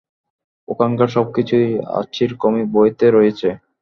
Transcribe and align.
ওখানকার 0.67 1.09
সব 1.15 1.27
কিছুই, 1.35 1.67
আর্চির 1.97 2.31
কমিক 2.41 2.65
বই 2.73 2.89
তে 2.99 3.07
রয়েছে। 3.09 3.49